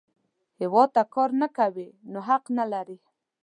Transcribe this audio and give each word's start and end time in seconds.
هیواد 0.59 0.89
ته 0.95 1.01
کار 1.13 1.29
نه 1.41 1.47
کوې، 1.57 1.87
نو 2.11 2.19
حق 2.27 2.43
نه 2.57 2.65
لرې 2.71 2.97